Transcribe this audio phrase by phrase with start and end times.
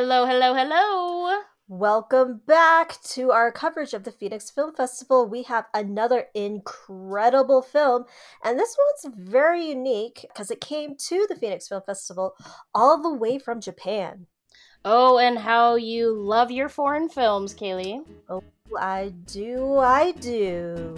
[0.00, 1.40] Hello, hello, hello.
[1.66, 5.28] Welcome back to our coverage of the Phoenix Film Festival.
[5.28, 8.04] We have another incredible film,
[8.44, 12.36] and this one's very unique because it came to the Phoenix Film Festival
[12.72, 14.28] all the way from Japan.
[14.84, 18.06] Oh, and how you love your foreign films, Kaylee.
[18.28, 18.44] Oh,
[18.78, 20.94] I do, I do.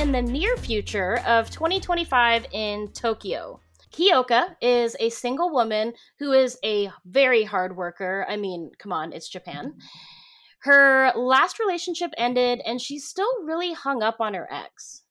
[0.00, 3.60] In the near future of 2025 in Tokyo.
[3.92, 8.24] Kyoka is a single woman who is a very hard worker.
[8.26, 9.74] I mean, come on, it's Japan.
[10.60, 15.02] Her last relationship ended, and she's still really hung up on her ex.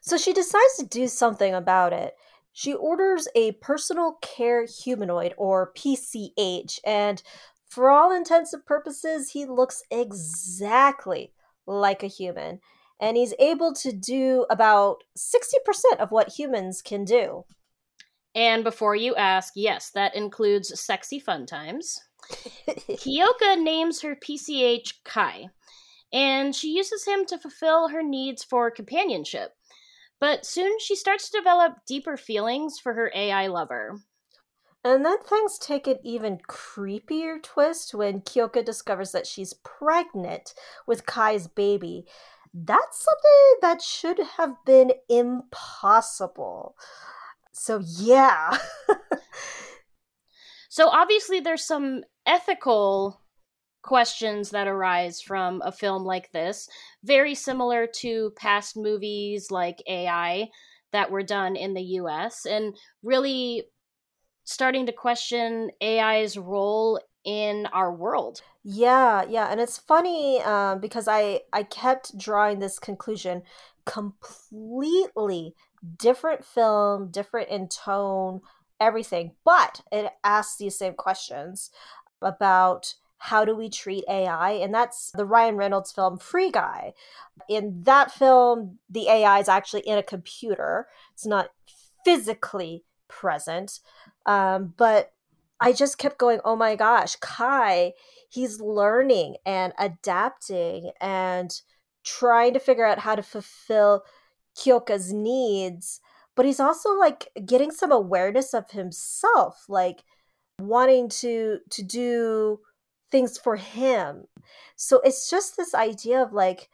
[0.00, 2.14] So she decides to do something about it.
[2.52, 7.20] She orders a personal care humanoid, or PCH, and
[7.68, 11.32] for all intents and purposes, he looks exactly
[11.66, 12.60] like a human
[13.00, 17.44] and he's able to do about 60% of what humans can do.
[18.34, 21.98] And before you ask, yes, that includes sexy fun times.
[22.68, 25.46] Kyoka names her PCH Kai,
[26.12, 29.52] and she uses him to fulfill her needs for companionship.
[30.20, 33.98] But soon she starts to develop deeper feelings for her AI lover.
[34.84, 40.54] And then things take an even creepier twist when Kyoka discovers that she's pregnant
[40.86, 42.06] with Kai's baby
[42.52, 46.74] that's something that should have been impossible.
[47.52, 48.56] So, yeah.
[50.68, 53.20] so, obviously, there's some ethical
[53.82, 56.68] questions that arise from a film like this,
[57.02, 60.48] very similar to past movies like AI
[60.92, 63.64] that were done in the US, and really
[64.44, 68.42] starting to question AI's role in our world.
[68.62, 73.42] Yeah, yeah, and it's funny um, because I I kept drawing this conclusion
[73.84, 75.54] completely
[75.96, 78.40] different film, different in tone,
[78.80, 81.70] everything, but it asks these same questions
[82.22, 84.52] about how do we treat AI?
[84.52, 86.94] And that's the Ryan Reynolds film Free Guy.
[87.48, 90.88] In that film, the AI is actually in a computer.
[91.12, 91.50] It's not
[92.02, 93.80] physically present.
[94.24, 95.12] Um, but
[95.60, 97.92] I just kept going, oh my gosh, Kai,
[98.28, 101.52] he's learning and adapting and
[102.04, 104.02] trying to figure out how to fulfill
[104.56, 106.00] Kyoka's needs.
[106.34, 110.04] But he's also like getting some awareness of himself, like
[110.58, 112.60] wanting to to do
[113.10, 114.24] things for him.
[114.76, 116.70] So it's just this idea of like,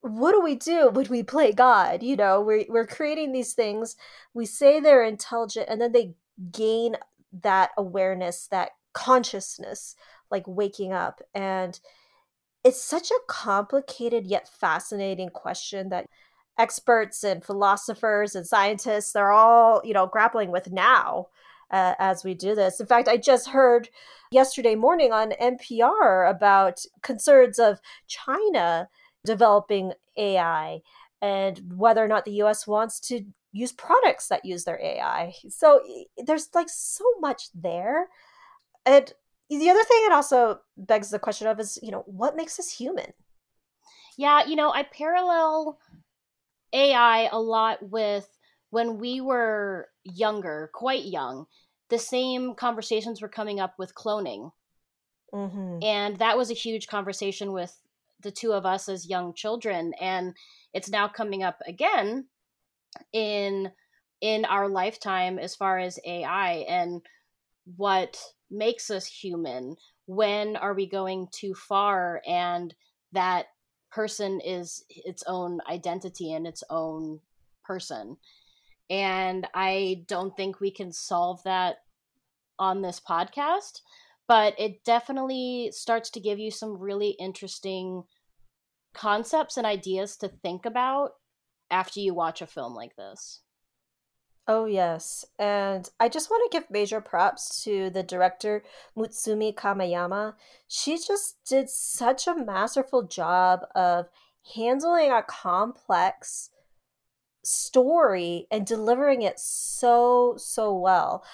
[0.00, 2.02] what do we do when we play God?
[2.02, 3.96] You know, we're, we're creating these things.
[4.34, 6.14] We say they're intelligent and then they
[6.50, 6.96] gain
[7.42, 9.94] that awareness, that consciousness,
[10.30, 11.20] like waking up.
[11.34, 11.78] And
[12.64, 16.06] it's such a complicated yet fascinating question that
[16.58, 21.26] experts and philosophers and scientists they're all you know grappling with now
[21.70, 23.88] uh, as we do this in fact i just heard
[24.30, 28.88] yesterday morning on npr about concerns of china
[29.24, 30.80] developing ai
[31.20, 33.24] and whether or not the us wants to
[33.56, 35.32] use products that use their AI.
[35.48, 35.80] So
[36.24, 38.08] there's like so much there.
[38.84, 39.12] And
[39.48, 42.70] the other thing it also begs the question of is, you know, what makes us
[42.70, 43.12] human?
[44.18, 45.78] Yeah, you know, I parallel
[46.72, 48.28] AI a lot with
[48.70, 51.46] when we were younger, quite young,
[51.88, 54.50] the same conversations were coming up with cloning.
[55.32, 55.78] Mm-hmm.
[55.82, 57.74] And that was a huge conversation with
[58.22, 59.92] the two of us as young children.
[60.00, 60.34] And
[60.74, 62.26] it's now coming up again
[63.12, 63.70] in
[64.20, 67.02] in our lifetime as far as AI and
[67.76, 68.18] what
[68.50, 69.76] makes us human.
[70.06, 72.74] When are we going too far and
[73.12, 73.46] that
[73.96, 77.20] person is its own identity and its own
[77.64, 78.16] person.
[78.90, 81.78] And I don't think we can solve that
[82.58, 83.80] on this podcast,
[84.28, 88.04] but it definitely starts to give you some really interesting
[88.94, 91.12] concepts and ideas to think about
[91.70, 93.40] after you watch a film like this.
[94.48, 95.24] Oh, yes.
[95.40, 98.62] And I just want to give major props to the director,
[98.96, 100.34] Mutsumi Kamayama.
[100.68, 104.06] She just did such a masterful job of
[104.54, 106.50] handling a complex
[107.42, 111.24] story and delivering it so, so well.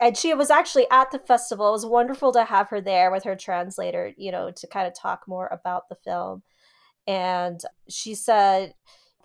[0.00, 1.68] And she was actually at the festival.
[1.68, 4.94] It was wonderful to have her there with her translator, you know, to kind of
[4.94, 6.42] talk more about the film.
[7.06, 8.74] And she said,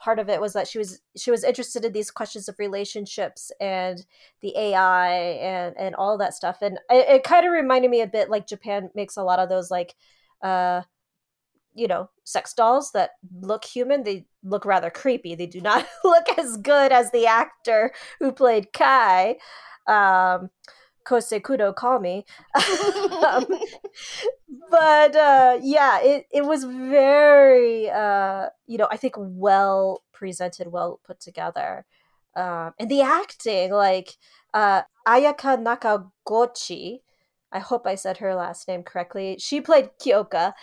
[0.04, 3.52] part of it was that she was she was interested in these questions of relationships
[3.62, 4.06] and
[4.42, 6.58] the AI and and all that stuff.
[6.62, 9.48] And it, it kind of reminded me a bit like Japan makes a lot of
[9.48, 9.96] those like
[10.42, 10.82] uh
[11.74, 16.28] you know sex dolls that look human they look rather creepy they do not look
[16.38, 19.38] as good as the actor who played kai
[19.88, 20.50] um
[21.06, 22.26] Kosei Kudo call me.
[22.56, 23.46] um,
[24.74, 31.00] but uh, yeah, it, it was very, uh, you know, I think well presented, well
[31.06, 31.86] put together.
[32.36, 34.18] Um, and the acting, like
[34.52, 37.02] uh, Ayaka Nakagochi,
[37.52, 39.38] I hope I said her last name correctly.
[39.40, 40.54] She played Kyoka.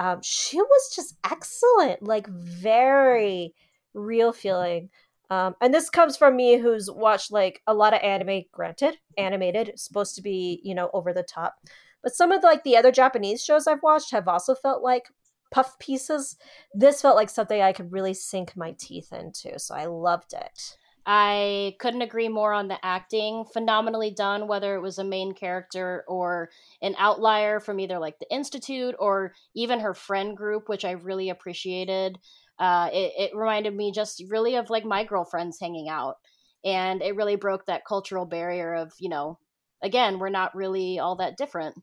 [0.00, 3.54] Um, she was just excellent, like very
[3.94, 4.90] real feeling.
[5.30, 9.78] Um, and this comes from me who's watched like a lot of anime, granted, animated,
[9.78, 11.54] supposed to be, you know, over the top.
[12.02, 15.08] But some of the, like the other Japanese shows I've watched have also felt like
[15.50, 16.36] puff pieces.
[16.74, 19.58] This felt like something I could really sink my teeth into.
[19.58, 20.76] So I loved it.
[21.06, 23.44] I couldn't agree more on the acting.
[23.52, 26.50] Phenomenally done, whether it was a main character or
[26.82, 31.30] an outlier from either like the Institute or even her friend group, which I really
[31.30, 32.18] appreciated
[32.60, 36.16] uh, it, it reminded me just really of like my girlfriends hanging out
[36.62, 39.38] and it really broke that cultural barrier of you know
[39.82, 41.74] again we're not really all that different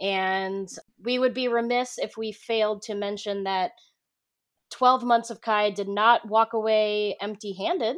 [0.00, 0.68] and
[1.02, 3.72] we would be remiss if we failed to mention that
[4.70, 7.96] 12 months of kai did not walk away empty handed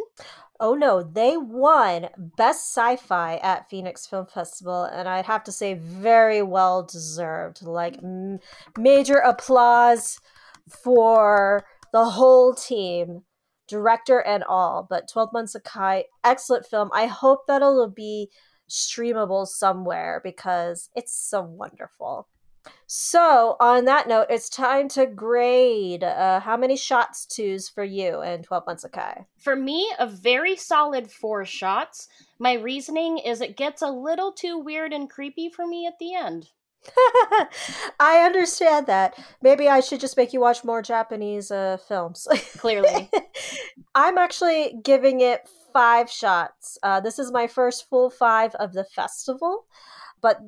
[0.60, 5.74] oh no they won best sci-fi at phoenix film festival and i'd have to say
[5.74, 8.34] very well deserved like mm-hmm.
[8.34, 8.38] m-
[8.76, 10.18] major applause
[10.68, 13.22] for the whole team,
[13.68, 14.86] director and all.
[14.88, 16.90] But 12 Months of Kai, excellent film.
[16.92, 18.30] I hope that it'll be
[18.68, 22.28] streamable somewhere because it's so wonderful.
[22.86, 26.04] So, on that note, it's time to grade.
[26.04, 29.26] Uh, how many shots twos for you in 12 Months of Kai?
[29.38, 32.08] For me, a very solid four shots.
[32.38, 36.14] My reasoning is it gets a little too weird and creepy for me at the
[36.14, 36.48] end.
[38.00, 39.18] I understand that.
[39.42, 42.28] Maybe I should just make you watch more Japanese uh, films.
[42.58, 43.10] Clearly.
[43.94, 46.78] I'm actually giving it five shots.
[46.82, 49.66] Uh, this is my first full five of the festival,
[50.22, 50.40] but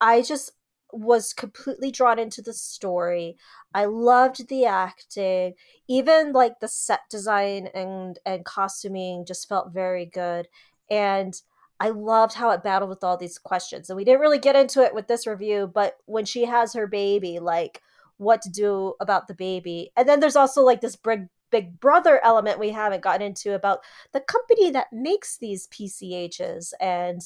[0.00, 0.52] I just
[0.92, 3.36] was completely drawn into the story.
[3.74, 5.54] I loved the acting.
[5.88, 10.46] Even like the set design and and costuming just felt very good.
[10.88, 11.34] And
[11.80, 13.90] I loved how it battled with all these questions.
[13.90, 16.86] And we didn't really get into it with this review, but when she has her
[16.86, 17.82] baby, like
[18.18, 19.90] what to do about the baby.
[19.96, 23.80] And then there's also like this big big brother element we haven't gotten into about
[24.12, 27.20] the company that makes these PCHs and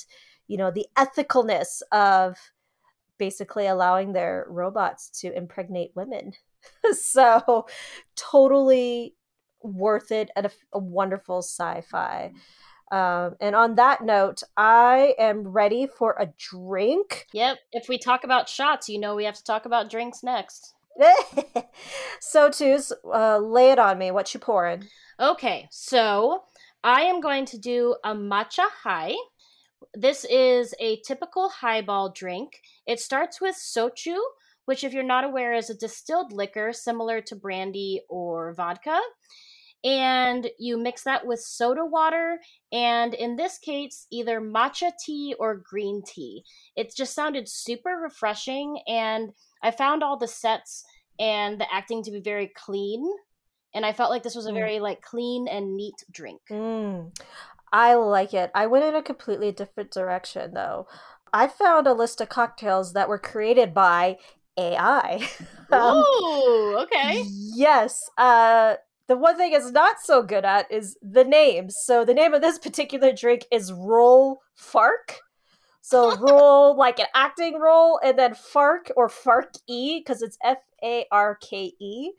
[0.47, 2.37] you know the ethicalness of
[3.19, 6.33] basically allowing their robots to impregnate women.
[6.93, 7.67] so
[8.17, 9.15] totally
[9.63, 12.33] worth it and a, a wonderful sci-fi.
[12.91, 17.27] Um, and on that note, I am ready for a drink.
[17.33, 17.59] Yep.
[17.73, 20.75] If we talk about shots, you know we have to talk about drinks next.
[22.21, 24.11] so, Tooz, uh, lay it on me.
[24.11, 24.85] What you pouring?
[25.19, 26.45] Okay, so
[26.83, 29.15] I am going to do a matcha high.
[29.95, 32.53] This is a typical highball drink.
[32.87, 34.17] It starts with shochu,
[34.65, 39.01] which, if you're not aware, is a distilled liquor similar to brandy or vodka
[39.85, 42.39] and you mix that with soda water
[42.73, 46.43] and in this case either matcha tea or green tea
[46.77, 49.31] it just sounded super refreshing and
[49.63, 50.85] i found all the sets
[51.19, 53.11] and the acting to be very clean
[53.75, 54.55] and i felt like this was a mm.
[54.55, 57.11] very like clean and neat drink mm.
[57.73, 60.87] i like it i went in a completely different direction though
[61.33, 64.19] i found a list of cocktails that were created by
[64.59, 65.27] ai
[65.73, 67.23] Oh, um, okay.
[67.55, 68.01] Yes.
[68.19, 68.75] Uh
[69.11, 71.75] the one thing it's not so good at is the names.
[71.83, 75.19] So the name of this particular drink is Roll Fark.
[75.81, 80.59] So roll like an acting role, and then Fark or Fark E because it's F
[80.85, 82.13] A R K E.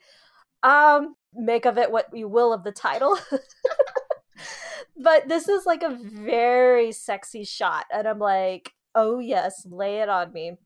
[0.62, 3.18] Um, make of it what you will of the title.
[4.96, 10.10] but this is like a very sexy shot, and I'm like, oh yes, lay it
[10.10, 10.58] on me.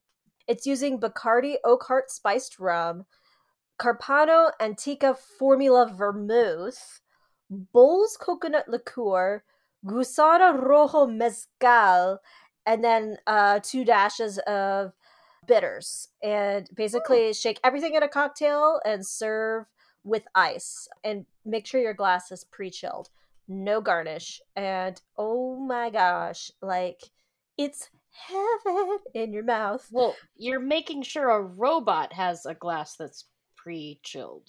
[0.49, 3.05] It's using Bacardi Oak Heart spiced rum,
[3.79, 7.01] Carpano Antica Formula Vermouth,
[7.51, 9.43] Bols Coconut Liqueur,
[9.85, 12.19] Gusano Rojo Mezcal,
[12.65, 14.93] and then uh, two dashes of
[15.47, 16.09] bitters.
[16.23, 19.67] And basically, shake everything in a cocktail and serve
[20.03, 20.89] with ice.
[21.05, 23.11] And make sure your glass is pre chilled.
[23.49, 24.41] No garnish.
[24.57, 27.11] And oh my gosh, like
[27.57, 29.87] it's heaven in your mouth.
[29.93, 33.27] Well, you're making sure a robot has a glass that's
[33.67, 34.49] pre chilled.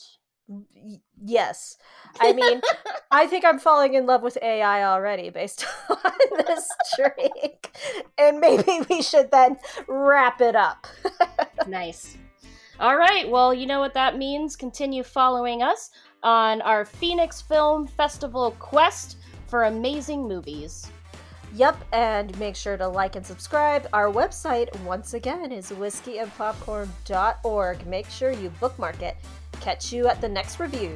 [0.50, 1.78] Mm, yes.
[2.22, 2.62] I mean,
[3.10, 7.72] I think I'm falling in love with AI already based on this drink.
[8.20, 9.58] And maybe we should then
[9.88, 10.86] wrap it up.
[11.68, 12.16] nice.
[12.80, 13.28] All right.
[13.28, 14.56] Well, you know what that means.
[14.56, 15.90] Continue following us
[16.22, 20.92] on our Phoenix Film Festival quest for amazing movies.
[21.58, 23.88] Yep, and make sure to like and subscribe.
[23.92, 27.88] Our website, once again, is whiskeyandpopcorn.org.
[27.88, 29.18] Make sure you bookmark it.
[29.54, 30.94] Catch you at the next review.